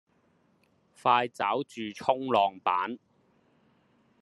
[0.99, 2.97] 快抓住衝浪板